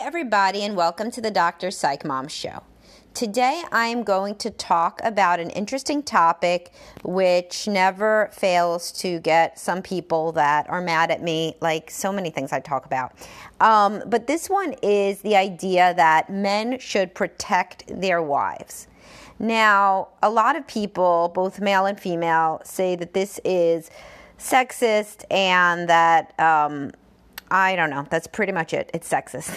[0.00, 1.70] everybody, and welcome to the Dr.
[1.70, 2.62] Psych Mom Show.
[3.12, 6.72] Today, I am going to talk about an interesting topic
[7.04, 12.30] which never fails to get some people that are mad at me, like so many
[12.30, 13.12] things I talk about.
[13.60, 18.88] Um, but this one is the idea that men should protect their wives.
[19.38, 23.90] Now, a lot of people, both male and female, say that this is
[24.38, 26.92] sexist and that um,
[27.50, 28.06] I don't know.
[28.08, 28.90] That's pretty much it.
[28.94, 29.50] It's sexist.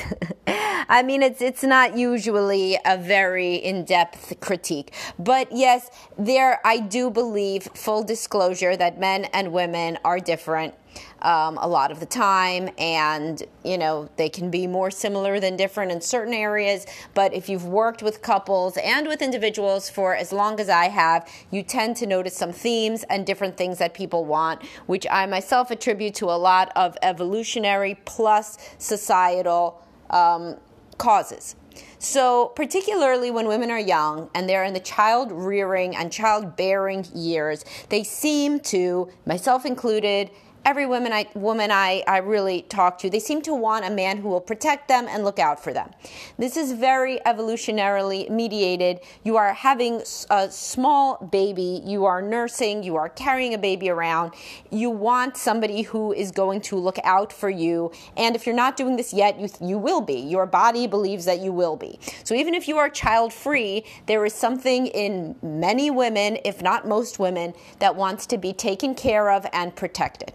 [0.47, 7.09] I mean, it's it's not usually a very in-depth critique, but yes, there I do
[7.09, 10.73] believe full disclosure that men and women are different
[11.21, 15.55] um, a lot of the time, and you know they can be more similar than
[15.55, 16.85] different in certain areas.
[17.13, 21.29] But if you've worked with couples and with individuals for as long as I have,
[21.51, 25.71] you tend to notice some themes and different things that people want, which I myself
[25.71, 30.57] attribute to a lot of evolutionary plus societal um,
[30.97, 31.55] causes.
[31.99, 37.05] So, particularly when women are young and they're in the child rearing and child bearing
[37.15, 40.29] years, they seem to, myself included,
[40.65, 44.17] every woman I woman I, I really talk to, they seem to want a man
[44.17, 45.91] who will protect them and look out for them.
[46.37, 49.01] This is very evolutionarily mediated.
[49.23, 54.33] You are having a small baby, you are nursing, you are carrying a baby around.
[54.71, 57.91] You want somebody who is going to look out for you.
[58.17, 60.19] And if you're not doing this yet, you you will be.
[60.19, 61.99] Your body believes that you will be.
[62.23, 66.87] So even if you are child free, there is something in many women, if not
[66.87, 70.33] most women, that wants to be taken care of and protected.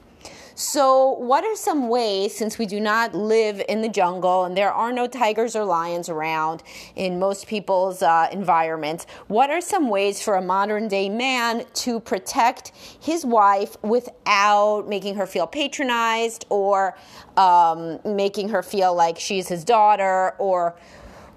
[0.60, 4.72] So, what are some ways, since we do not live in the jungle and there
[4.72, 6.64] are no tigers or lions around
[6.96, 12.00] in most people's uh, environments, what are some ways for a modern day man to
[12.00, 16.98] protect his wife without making her feel patronized or
[17.36, 20.74] um, making her feel like she's his daughter or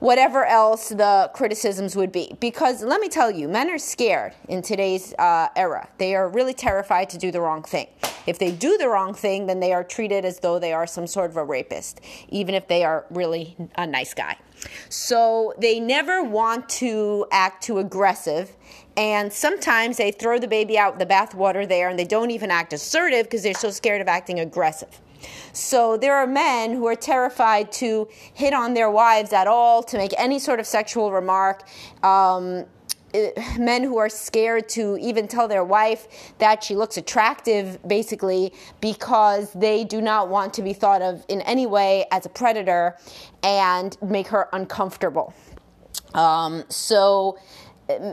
[0.02, 2.36] whatever else the criticisms would be.
[2.40, 5.88] Because let me tell you, men are scared in today's uh, era.
[6.00, 7.88] They are really terrified to do the wrong thing.
[8.26, 11.06] If they do the wrong thing, then they are treated as though they are some
[11.06, 14.38] sort of a rapist, even if they are really a nice guy.
[14.90, 18.56] So they never want to act too aggressive.
[18.98, 22.50] And sometimes they throw the baby out with the bathwater there and they don't even
[22.50, 25.00] act assertive because they're so scared of acting aggressive.
[25.54, 29.98] So there are men who are terrified to hit on their wives at all, to
[29.98, 31.68] make any sort of sexual remark.
[32.04, 32.66] Um,
[33.58, 39.52] men who are scared to even tell their wife that she looks attractive, basically, because
[39.54, 42.98] they do not want to be thought of in any way as a predator
[43.44, 45.34] and make her uncomfortable.
[46.14, 47.38] Um, so,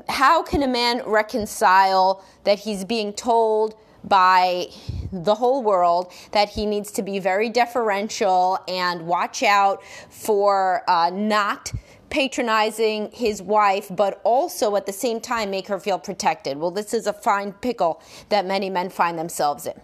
[0.09, 4.67] how can a man reconcile that he's being told by
[5.13, 11.11] the whole world that he needs to be very deferential and watch out for uh,
[11.13, 11.73] not
[12.11, 16.57] patronizing his wife, but also at the same time make her feel protected.
[16.57, 19.79] Well, this is a fine pickle that many men find themselves in.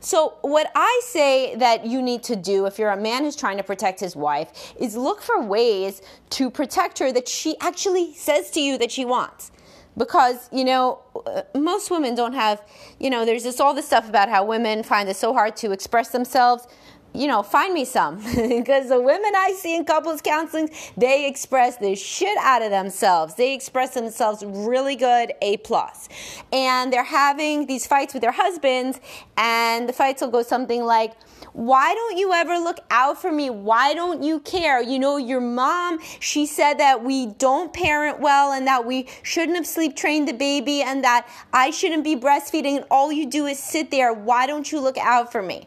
[0.00, 3.56] So, what I say that you need to do if you're a man who's trying
[3.56, 8.50] to protect his wife is look for ways to protect her that she actually says
[8.52, 9.50] to you that she wants
[9.96, 12.62] because you know uh, most women don't have
[13.00, 15.72] you know there's just all this stuff about how women find it so hard to
[15.72, 16.66] express themselves
[17.14, 18.16] you know find me some
[18.48, 23.34] because the women i see in couples counseling they express the shit out of themselves
[23.34, 26.08] they express themselves really good a plus
[26.52, 29.00] and they're having these fights with their husbands
[29.36, 31.12] and the fights will go something like
[31.56, 33.48] why don't you ever look out for me?
[33.48, 34.82] Why don't you care?
[34.82, 39.56] You know, your mom, she said that we don't parent well and that we shouldn't
[39.56, 43.46] have sleep trained the baby and that I shouldn't be breastfeeding and all you do
[43.46, 44.12] is sit there.
[44.12, 45.66] Why don't you look out for me?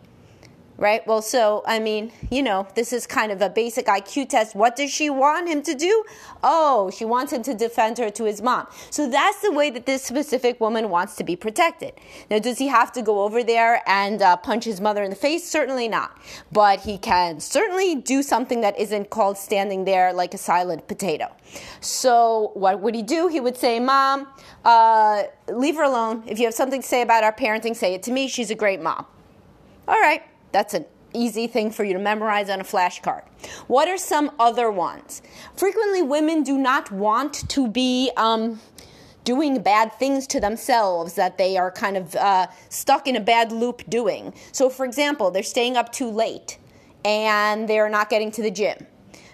[0.79, 1.05] Right?
[1.05, 4.55] Well, so, I mean, you know, this is kind of a basic IQ test.
[4.55, 6.03] What does she want him to do?
[6.41, 8.65] Oh, she wants him to defend her to his mom.
[8.89, 11.93] So that's the way that this specific woman wants to be protected.
[12.31, 15.15] Now, does he have to go over there and uh, punch his mother in the
[15.17, 15.47] face?
[15.47, 16.17] Certainly not.
[16.51, 21.35] But he can certainly do something that isn't called standing there like a silent potato.
[21.81, 23.27] So, what would he do?
[23.27, 24.27] He would say, Mom,
[24.63, 26.23] uh, leave her alone.
[26.25, 28.27] If you have something to say about our parenting, say it to me.
[28.27, 29.05] She's a great mom.
[29.87, 30.23] All right.
[30.51, 33.23] That's an easy thing for you to memorize on a flashcard.
[33.67, 35.21] What are some other ones?
[35.55, 38.11] Frequently, women do not want to be.
[38.17, 38.59] Um,
[39.25, 43.51] doing bad things to themselves that they are kind of uh, stuck in a bad
[43.51, 44.33] loop doing.
[44.51, 46.57] So, for example, they're staying up too late
[47.05, 48.87] and they're not getting to the gym.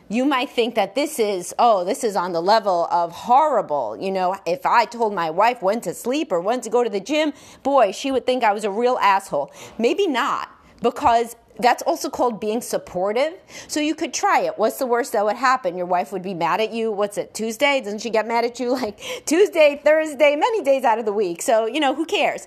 [0.10, 3.98] You might think that this is, oh, this is on the level of horrible.
[3.98, 6.90] You know, if I told my wife when to sleep or when to go to
[6.90, 7.34] the gym,
[7.64, 9.52] boy, she would think I was a real asshole.
[9.80, 10.55] Maybe not
[10.86, 13.34] because that's also called being supportive.
[13.68, 14.54] So you could try it.
[14.58, 15.76] What's the worst that would happen?
[15.76, 16.92] Your wife would be mad at you.
[16.92, 17.82] What's it, Tuesday?
[17.82, 21.42] Doesn't she get mad at you like Tuesday, Thursday, many days out of the week?
[21.42, 22.46] So, you know, who cares?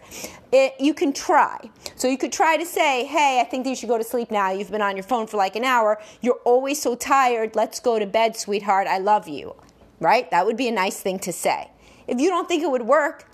[0.52, 1.58] It, you can try.
[1.96, 4.52] So you could try to say, hey, I think you should go to sleep now.
[4.52, 6.00] You've been on your phone for like an hour.
[6.20, 7.56] You're always so tired.
[7.56, 8.86] Let's go to bed, sweetheart.
[8.86, 9.56] I love you.
[9.98, 10.30] Right?
[10.30, 11.72] That would be a nice thing to say.
[12.06, 13.28] If you don't think it would work,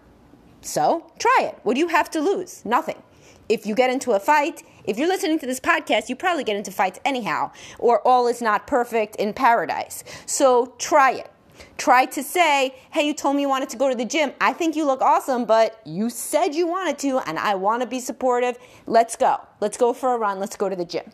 [0.62, 1.58] so try it.
[1.62, 2.64] What do you have to lose?
[2.64, 3.02] Nothing.
[3.48, 6.56] If you get into a fight, if you're listening to this podcast, you probably get
[6.56, 10.04] into fights anyhow, or all is not perfect in paradise.
[10.26, 11.30] So try it.
[11.76, 14.32] Try to say, hey, you told me you wanted to go to the gym.
[14.40, 17.88] I think you look awesome, but you said you wanted to, and I want to
[17.88, 18.58] be supportive.
[18.86, 19.40] Let's go.
[19.60, 20.38] Let's go for a run.
[20.38, 21.10] Let's go to the gym.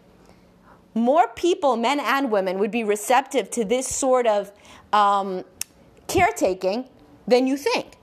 [0.94, 4.52] More people, men and women, would be receptive to this sort of
[4.92, 5.44] um,
[6.08, 6.88] caretaking
[7.26, 7.96] than you think.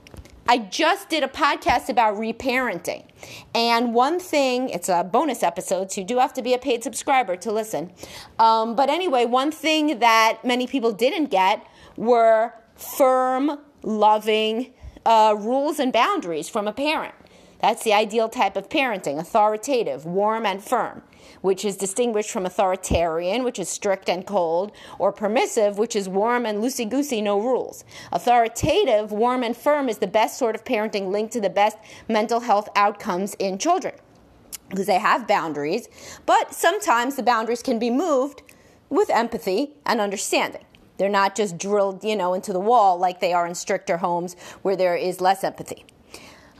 [0.49, 3.05] I just did a podcast about reparenting.
[3.53, 6.83] And one thing, it's a bonus episode, so you do have to be a paid
[6.83, 7.91] subscriber to listen.
[8.39, 11.67] Um, but anyway, one thing that many people didn't get
[11.97, 14.73] were firm, loving
[15.05, 17.13] uh, rules and boundaries from a parent.
[17.59, 21.01] That's the ideal type of parenting authoritative, warm, and firm
[21.41, 26.45] which is distinguished from authoritarian, which is strict and cold, or permissive, which is warm
[26.45, 27.83] and loosey goosey, no rules.
[28.11, 31.77] Authoritative, warm, and firm is the best sort of parenting linked to the best
[32.07, 33.93] mental health outcomes in children
[34.69, 35.87] because they have boundaries,
[36.25, 38.41] but sometimes the boundaries can be moved
[38.89, 40.63] with empathy and understanding.
[40.97, 44.35] They're not just drilled, you know, into the wall like they are in stricter homes
[44.63, 45.85] where there is less empathy.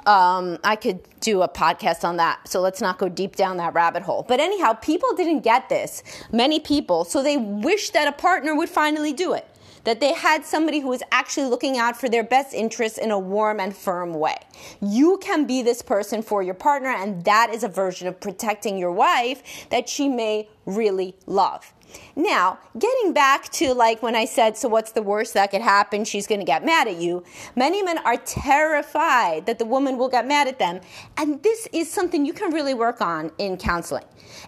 [0.08, 3.74] Um, I could do a podcast on that, so let's not go deep down that
[3.74, 4.24] rabbit hole.
[4.26, 6.02] But anyhow, people didn't get this,
[6.32, 9.46] many people, so they wish that a partner would finally do it.
[9.84, 13.20] That they had somebody who was actually looking out for their best interests in a
[13.20, 14.38] warm and firm way.
[14.82, 18.78] You can be this person for your partner, and that is a version of protecting
[18.78, 21.74] your wife that she may really love.
[22.16, 26.04] Now, getting back to like when I said, so what's the worst that could happen?
[26.06, 27.24] She's going to get mad at you.
[27.56, 30.82] Many men are terrified that the woman will get mad at them.
[31.16, 34.06] And this is something you can really work on in counseling.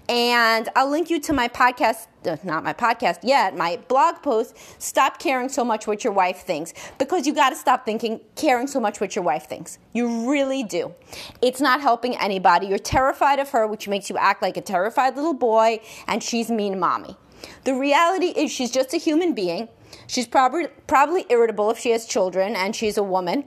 [0.07, 2.07] And I'll link you to my podcast,
[2.43, 6.73] not my podcast yet, my blog post, Stop Caring So Much What Your Wife Thinks,
[6.97, 9.79] because you got to stop thinking, caring so much what your wife thinks.
[9.93, 10.93] You really do.
[11.41, 12.67] It's not helping anybody.
[12.67, 16.49] You're terrified of her, which makes you act like a terrified little boy, and she's
[16.49, 17.17] mean mommy.
[17.63, 19.69] The reality is she's just a human being.
[20.07, 23.45] She's probably probably irritable if she has children, and she's a woman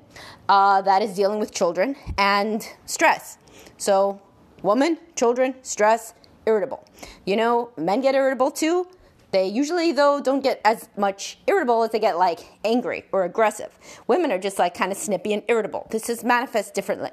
[0.48, 3.38] uh, that is dealing with children and stress.
[3.76, 4.20] So,
[4.62, 6.14] woman, children, stress,
[6.46, 6.86] irritable.
[7.24, 8.88] You know, men get irritable too.
[9.30, 13.70] They usually, though, don't get as much irritable as they get like angry or aggressive.
[14.06, 15.86] Women are just like kind of snippy and irritable.
[15.90, 17.12] This is manifest differently.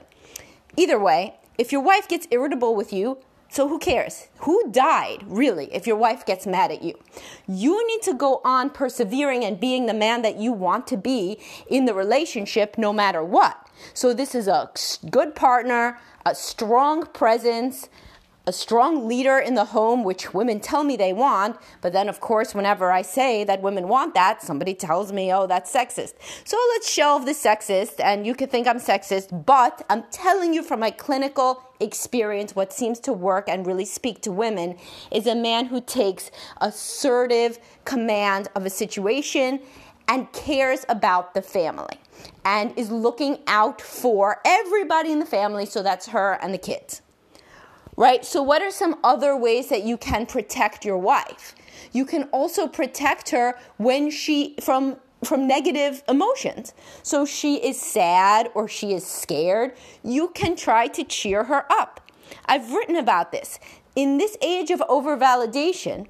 [0.75, 3.19] Either way, if your wife gets irritable with you,
[3.51, 4.27] so who cares?
[4.39, 6.93] Who died, really, if your wife gets mad at you?
[7.47, 11.39] You need to go on persevering and being the man that you want to be
[11.67, 13.67] in the relationship no matter what.
[13.93, 14.69] So this is a
[15.09, 17.89] good partner, a strong presence,
[18.49, 21.55] a strong leader in the home, which women tell me they want.
[21.81, 25.45] But then, of course, whenever I say that women want that, somebody tells me, oh,
[25.45, 26.13] that's sexist.
[26.45, 30.63] So let's shelve the sexist, and you can think I'm sexist, but I'm telling you
[30.63, 34.77] from my clinical experience, what seems to work and really speak to women
[35.11, 39.59] is a man who takes assertive command of a situation
[40.07, 41.97] and cares about the family
[42.43, 45.67] and is looking out for everybody in the family.
[45.67, 47.03] So that's her and the kids
[47.99, 48.23] right?
[48.23, 51.53] So, what are some other ways that you can protect your wife?
[51.91, 56.73] You can also protect her when she from from negative emotions.
[57.03, 62.09] So she is sad or she is scared, you can try to cheer her up.
[62.45, 63.59] I've written about this.
[63.97, 66.07] In this age of overvalidation,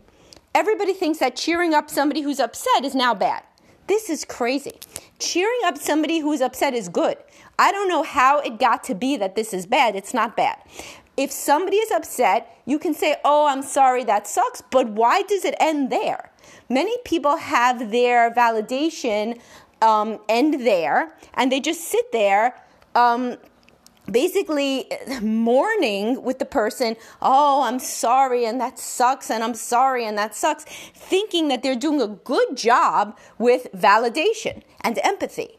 [0.53, 3.41] everybody thinks that cheering up somebody who's upset is now bad.
[3.87, 4.77] This is crazy.
[5.17, 7.17] Cheering up somebody who's upset is good.
[7.57, 9.95] I don't know how it got to be that this is bad.
[9.95, 10.57] It's not bad.
[11.19, 15.43] If somebody is upset, you can say, Oh, I'm sorry, that sucks, but why does
[15.43, 16.31] it end there?
[16.69, 19.37] Many people have their validation
[19.81, 22.55] um, end there and they just sit there.
[22.95, 23.35] Um,
[24.09, 24.89] basically
[25.21, 30.33] mourning with the person, oh, I'm sorry and that sucks, and I'm sorry and that
[30.33, 30.63] sucks,
[30.95, 35.58] thinking that they're doing a good job with validation and empathy.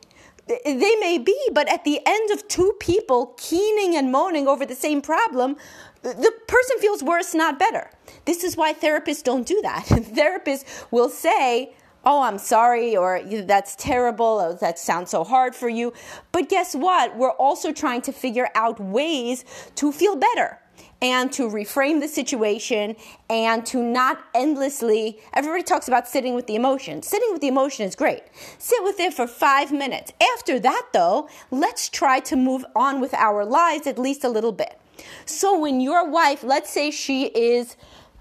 [0.64, 4.74] They may be, but at the end of two people keening and moaning over the
[4.74, 5.56] same problem,
[6.02, 7.90] the person feels worse, not better.
[8.24, 9.84] This is why therapists don't do that.
[9.88, 15.68] therapists will say, Oh, I'm sorry, or that's terrible, or that sounds so hard for
[15.68, 15.92] you.
[16.32, 17.14] But guess what?
[17.14, 20.58] We're also trying to figure out ways to feel better.
[21.02, 22.96] And to reframe the situation
[23.28, 27.84] and to not endlessly everybody talks about sitting with the emotion sitting with the emotion
[27.86, 28.22] is great
[28.58, 33.14] sit with it for five minutes after that though let's try to move on with
[33.14, 34.78] our lives at least a little bit
[35.24, 37.76] so when your wife let's say she is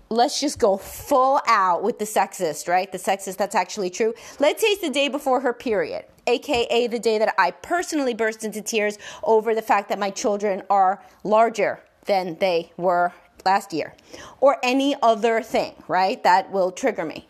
[0.09, 2.91] let's just go full out with the sexist, right?
[2.91, 4.13] The sexist, that's actually true.
[4.39, 8.43] Let's say it's the day before her period, aka the day that I personally burst
[8.43, 13.13] into tears over the fact that my children are larger than they were
[13.45, 13.93] last year,
[14.41, 16.21] or any other thing, right?
[16.23, 17.27] That will trigger me.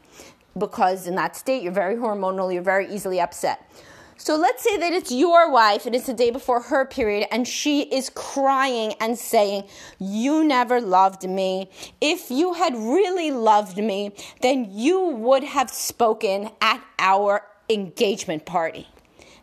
[0.58, 3.70] Because in that state, you're very hormonal, you're very easily upset.
[4.18, 7.48] So let's say that it's your wife and it's the day before her period and
[7.48, 9.64] she is crying and saying,
[9.98, 11.70] You never loved me.
[12.02, 18.88] If you had really loved me, then you would have spoken at our engagement party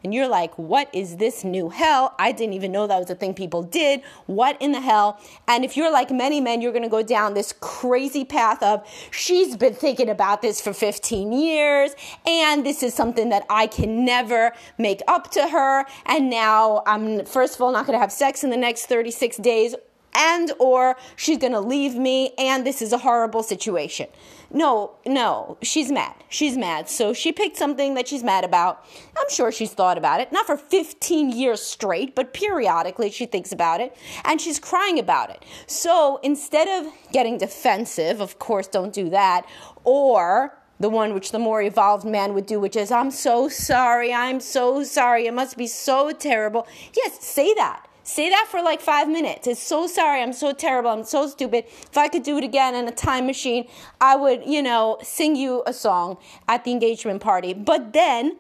[0.07, 2.15] and you're like, what is this new hell?
[2.17, 4.03] I didn't even know that was a thing people did.
[4.27, 5.21] What in the hell?
[5.49, 8.87] And if you're like many men, you're going to go down this crazy path of,
[9.11, 14.05] she's been thinking about this for 15 years, and this is something that I can
[14.05, 15.85] never make up to her.
[16.05, 19.39] And now I'm, first of all, not going to have sex in the next 36
[19.39, 19.75] days
[20.15, 24.07] and or she's going to leave me and this is a horrible situation.
[24.51, 26.15] No, no, she's mad.
[26.29, 26.89] She's mad.
[26.89, 28.85] So she picked something that she's mad about.
[29.17, 33.53] I'm sure she's thought about it, not for 15 years straight, but periodically she thinks
[33.53, 35.45] about it and she's crying about it.
[35.67, 39.47] So instead of getting defensive, of course, don't do that,
[39.85, 44.13] or the one which the more evolved man would do, which is, I'm so sorry,
[44.13, 46.67] I'm so sorry, it must be so terrible.
[46.95, 47.89] Yes, say that.
[48.07, 49.49] Say that for like five minutes.
[49.49, 50.23] It's so sorry.
[50.23, 50.91] I'm so terrible.
[50.91, 51.65] I'm so stupid.
[51.67, 53.67] If I could do it again in a time machine,
[54.01, 57.53] I would, you know, sing you a song at the engagement party.
[57.53, 58.37] But then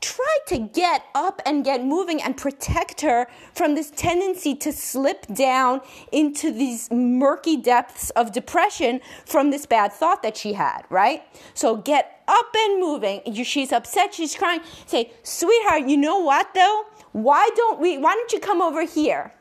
[0.00, 5.26] try to get up and get moving and protect her from this tendency to slip
[5.34, 5.80] down
[6.12, 11.24] into these murky depths of depression from this bad thought that she had, right?
[11.54, 13.34] So get up and moving.
[13.42, 14.60] She's upset, she's crying.
[14.86, 16.84] Say, sweetheart, you know what though?
[17.24, 19.32] Why don't we, why don't you come over here?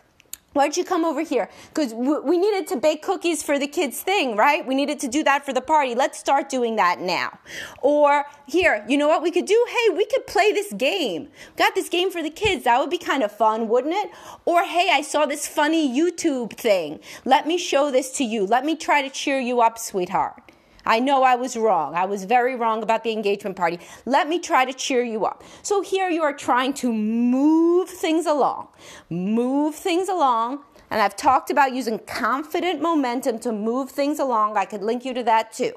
[0.53, 1.49] Why don't you come over here?
[1.69, 4.65] Because we needed to bake cookies for the kids' thing, right?
[4.65, 5.93] We needed to do that for the party.
[5.93, 7.37] Let's start doing that now.
[7.83, 9.67] Or here, you know what we could do?
[9.69, 11.29] Hey, we could play this game.
[11.57, 12.63] Got this game for the kids.
[12.63, 14.09] That would be kind of fun, wouldn't it?
[14.45, 17.01] Or hey, I saw this funny YouTube thing.
[17.23, 18.43] Let me show this to you.
[18.43, 20.46] Let me try to cheer you up, sweetheart.
[20.87, 21.95] I know I was wrong.
[21.95, 23.79] I was very wrong about the engagement party.
[24.05, 25.43] Let me try to cheer you up.
[25.61, 28.69] So here you are trying to move things along,
[29.09, 30.63] move things along.
[30.89, 34.55] And I've talked about using confident momentum to move things along.
[34.55, 35.73] I could link you to that too.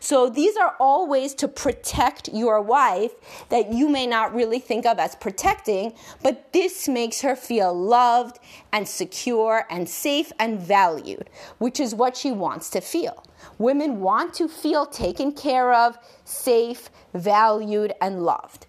[0.00, 3.12] So these are all ways to protect your wife
[3.48, 8.38] that you may not really think of as protecting, but this makes her feel loved
[8.72, 13.24] and secure and safe and valued, which is what she wants to feel.
[13.58, 18.66] Women want to feel taken care of, safe, valued, and loved.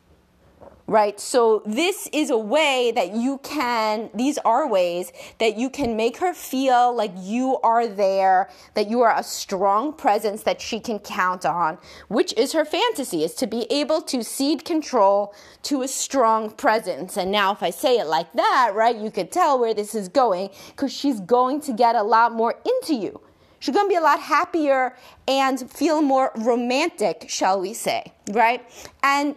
[0.87, 1.19] Right?
[1.19, 6.17] So, this is a way that you can, these are ways that you can make
[6.17, 10.99] her feel like you are there, that you are a strong presence that she can
[10.99, 15.33] count on, which is her fantasy, is to be able to cede control
[15.63, 17.15] to a strong presence.
[17.15, 20.09] And now, if I say it like that, right, you could tell where this is
[20.09, 23.21] going because she's going to get a lot more into you
[23.61, 24.95] She's going to be a lot happier
[25.27, 28.67] and feel more romantic, shall we say, right?
[29.03, 29.35] And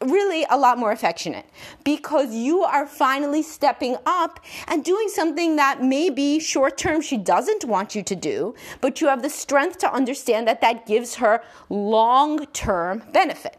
[0.00, 1.46] really a lot more affectionate
[1.84, 7.64] because you are finally stepping up and doing something that maybe short term she doesn't
[7.64, 11.42] want you to do, but you have the strength to understand that that gives her
[11.68, 13.56] long term benefit.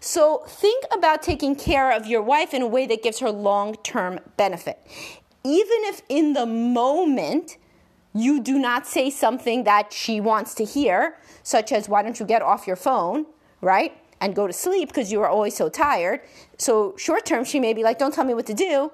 [0.00, 3.76] So think about taking care of your wife in a way that gives her long
[3.76, 4.78] term benefit.
[5.44, 7.56] Even if in the moment
[8.12, 12.26] you do not say something that she wants to hear, such as, why don't you
[12.26, 13.26] get off your phone,
[13.60, 13.96] right?
[14.20, 16.20] And go to sleep because you are always so tired.
[16.58, 18.92] So, short term, she may be like, don't tell me what to do.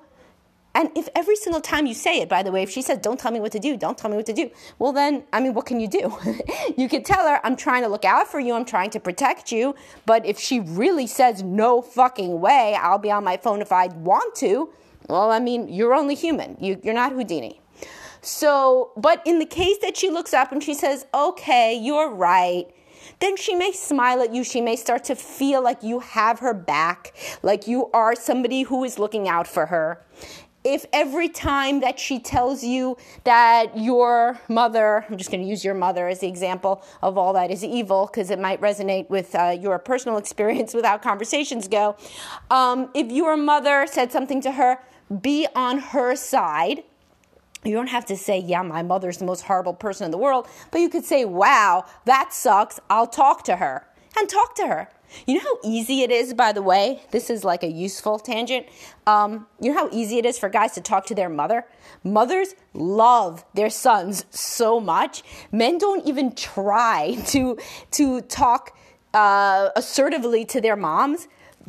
[0.77, 3.19] And if every single time you say it, by the way, if she says, don't
[3.19, 5.55] tell me what to do, don't tell me what to do, well, then, I mean,
[5.55, 6.15] what can you do?
[6.77, 9.51] you could tell her, I'm trying to look out for you, I'm trying to protect
[9.51, 9.75] you.
[10.05, 13.87] But if she really says, no fucking way, I'll be on my phone if I
[13.87, 14.69] want to,
[15.09, 16.59] well, I mean, you're only human.
[16.61, 17.63] You, you're not Houdini.
[18.21, 22.67] So, but in the case that she looks up and she says, okay, you're right,
[23.19, 24.45] then she may smile at you.
[24.45, 28.85] She may start to feel like you have her back, like you are somebody who
[28.85, 30.05] is looking out for her.
[30.65, 35.65] If every time that she tells you that your mother, I'm just going to use
[35.65, 39.33] your mother as the example of all that is evil because it might resonate with
[39.37, 41.97] uh, your personal experience with how conversations go.
[42.51, 44.79] Um, if your mother said something to her,
[45.21, 46.83] be on her side
[47.67, 50.47] You don't have to say, yeah, my mother's the most horrible person in the world,
[50.71, 52.79] but you could say, wow, that sucks.
[52.89, 54.89] I'll talk to her and talk to her.
[55.27, 57.03] You know how easy it is, by the way?
[57.11, 58.67] This is like a useful tangent.
[59.07, 61.65] Um, you know how easy it is for guys to talk to their mother?
[62.03, 65.23] Mothers love their sons so much.
[65.53, 67.59] Men don't even try to,
[67.93, 68.77] to talk
[69.15, 71.29] uh, assertively to their moms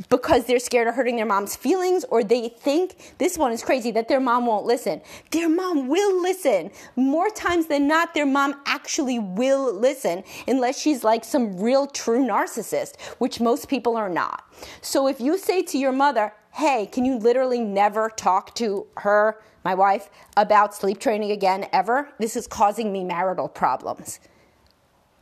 [0.09, 3.91] because they're scared of hurting their mom's feelings or they think this one is crazy
[3.91, 5.01] that their mom won't listen.
[5.31, 6.71] Their mom will listen.
[6.95, 12.25] More times than not, their mom actually will listen unless she's like some real true
[12.25, 14.43] narcissist, which most people are not.
[14.81, 19.39] So if you say to your mother, hey, can you literally never talk to her,
[19.63, 22.09] my wife, about sleep training again ever?
[22.19, 24.19] This is causing me marital problems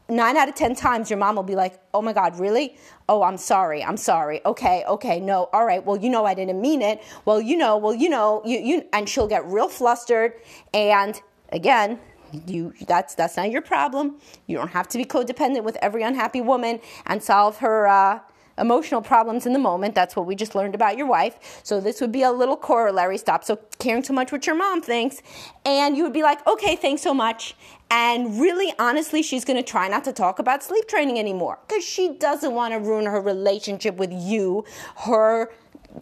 [0.09, 2.77] nine out of ten times your mom will be like oh my god really?
[3.07, 4.41] Oh i'm sorry i'm sorry.
[4.45, 5.83] Okay okay no all right.
[5.85, 7.01] Well you know i didn't mean it.
[7.25, 10.33] Well you know well you know you, you and she'll get real flustered.
[10.73, 11.19] And
[11.51, 11.99] again
[12.45, 14.19] you that's that's not your problem.
[14.47, 18.19] You don't have to be codependent with every unhappy woman and solve her uh,
[18.57, 19.95] emotional problems in the moment.
[19.95, 21.61] That's what we just learned about your wife.
[21.63, 23.17] So this would be a little corollary.
[23.17, 25.21] Stop so caring too much what your mom thinks.
[25.65, 27.55] And you would be like, okay, thanks so much.
[27.91, 31.83] And really, honestly, she's going to try not to talk about sleep training anymore because
[31.83, 34.65] she doesn't want to ruin her relationship with you,
[34.97, 35.51] her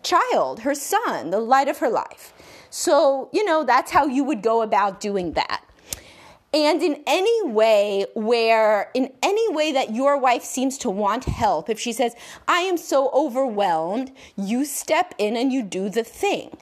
[0.02, 2.34] child, her son, the light of her life.
[2.70, 5.64] So, you know, that's how you would go about doing that.
[6.54, 11.68] And in any way where, in any way that your wife seems to want help,
[11.68, 12.14] if she says,
[12.48, 16.56] I am so overwhelmed, you step in and you do the thing.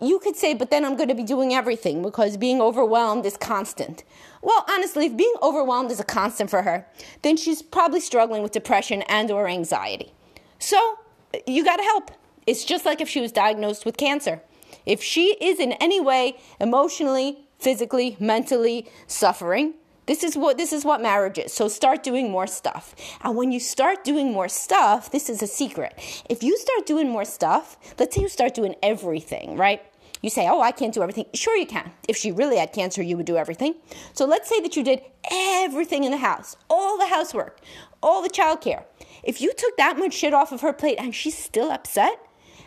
[0.00, 3.36] You could say, but then I'm going to be doing everything because being overwhelmed is
[3.36, 4.04] constant.
[4.40, 6.86] Well, honestly, if being overwhelmed is a constant for her,
[7.22, 10.12] then she's probably struggling with depression and or anxiety.
[10.58, 10.98] So,
[11.46, 12.10] you got to help.
[12.46, 14.42] It's just like if she was diagnosed with cancer.
[14.86, 19.72] If she is in any way emotionally, physically, mentally suffering.
[20.06, 21.50] This is what this is what marriage is.
[21.50, 22.94] So start doing more stuff.
[23.22, 25.94] And when you start doing more stuff, this is a secret.
[26.28, 29.80] If you start doing more stuff, let's say you start doing everything, right?
[30.20, 31.90] You say, "Oh, I can't do everything." Sure you can.
[32.06, 33.76] If she really had cancer, you would do everything.
[34.12, 35.00] So let's say that you did
[35.30, 37.60] everything in the house, all the housework,
[38.02, 38.84] all the childcare.
[39.22, 42.18] If you took that much shit off of her plate and she's still upset,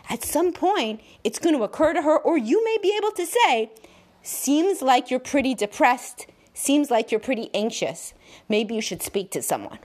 [0.08, 3.26] at some point it's going to occur to her or you may be able to
[3.26, 3.70] say,
[4.30, 6.26] Seems like you're pretty depressed.
[6.52, 8.12] Seems like you're pretty anxious.
[8.46, 9.78] Maybe you should speak to someone.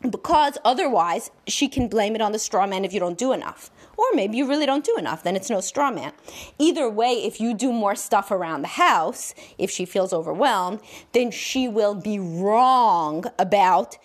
[0.00, 3.70] Because otherwise, she can blame it on the straw man if you don't do enough.
[3.98, 6.14] Or maybe you really don't do enough, then it's no straw man.
[6.58, 10.80] Either way, if you do more stuff around the house, if she feels overwhelmed,
[11.12, 13.98] then she will be wrong about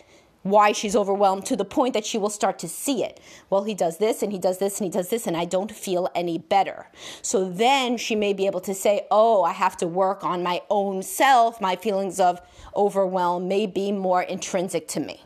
[0.43, 3.19] why she's overwhelmed to the point that she will start to see it.
[3.49, 5.71] Well, he does this and he does this and he does this, and I don't
[5.71, 6.87] feel any better.
[7.21, 10.61] So then she may be able to say, Oh, I have to work on my
[10.69, 11.61] own self.
[11.61, 12.41] My feelings of
[12.75, 15.23] overwhelm may be more intrinsic to me.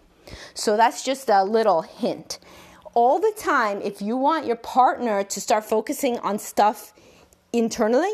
[0.53, 2.39] So that's just a little hint.
[2.93, 6.93] All the time, if you want your partner to start focusing on stuff
[7.51, 8.11] internally,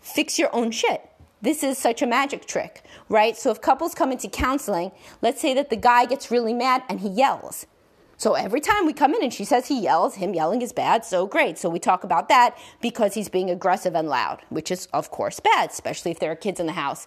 [0.00, 1.09] fix your own shit.
[1.42, 3.36] This is such a magic trick, right?
[3.36, 7.00] So if couples come into counseling, let's say that the guy gets really mad and
[7.00, 7.66] he yells.
[8.18, 11.06] So every time we come in and she says he yells, him yelling is bad,
[11.06, 11.56] so great.
[11.56, 15.40] So we talk about that because he's being aggressive and loud, which is, of course,
[15.40, 17.06] bad, especially if there are kids in the house.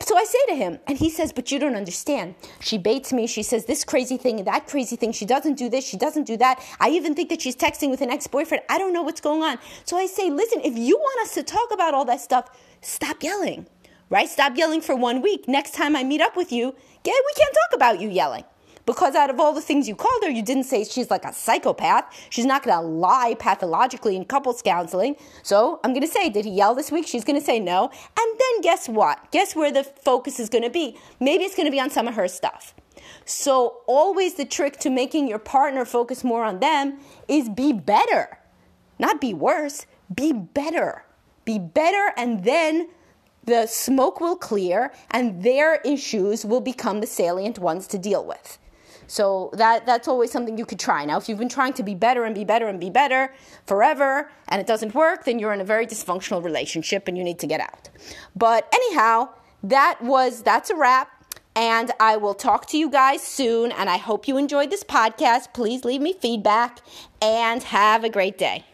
[0.00, 2.36] So I say to him, and he says, But you don't understand.
[2.60, 3.26] She baits me.
[3.26, 5.12] She says this crazy thing and that crazy thing.
[5.12, 5.84] She doesn't do this.
[5.86, 6.64] She doesn't do that.
[6.78, 8.62] I even think that she's texting with an ex boyfriend.
[8.68, 9.58] I don't know what's going on.
[9.84, 12.48] So I say, Listen, if you want us to talk about all that stuff,
[12.80, 13.66] stop yelling,
[14.08, 14.28] right?
[14.28, 15.48] Stop yelling for one week.
[15.48, 18.44] Next time I meet up with you, yeah, we can't talk about you yelling.
[18.88, 21.32] Because out of all the things you called her, you didn't say she's like a
[21.34, 22.04] psychopath.
[22.30, 25.16] She's not going to lie pathologically in couples counseling.
[25.42, 27.06] So I'm going to say, did he yell this week?
[27.06, 27.90] She's going to say no.
[28.18, 29.30] And then guess what?
[29.30, 30.96] Guess where the focus is going to be?
[31.20, 32.74] Maybe it's going to be on some of her stuff.
[33.26, 36.98] So always the trick to making your partner focus more on them
[37.28, 38.38] is be better.
[38.98, 41.04] Not be worse, be better.
[41.44, 42.88] Be better and then
[43.44, 48.58] the smoke will clear and their issues will become the salient ones to deal with.
[49.08, 51.04] So that that's always something you could try.
[51.04, 53.32] Now, if you've been trying to be better and be better and be better
[53.66, 57.38] forever and it doesn't work, then you're in a very dysfunctional relationship and you need
[57.40, 57.88] to get out.
[58.36, 59.30] But anyhow,
[59.64, 61.10] that was that's a wrap.
[61.56, 63.72] And I will talk to you guys soon.
[63.72, 65.52] And I hope you enjoyed this podcast.
[65.54, 66.78] Please leave me feedback
[67.20, 68.64] and have a great day.